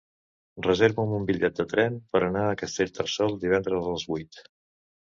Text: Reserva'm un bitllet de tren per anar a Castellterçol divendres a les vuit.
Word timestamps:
Reserva'm 0.67 1.13
un 1.17 1.27
bitllet 1.27 1.61
de 1.61 1.67
tren 1.75 2.01
per 2.17 2.23
anar 2.31 2.49
a 2.49 2.57
Castellterçol 2.65 3.39
divendres 3.47 3.81
a 3.91 3.97
les 3.97 4.11
vuit. 4.13 4.47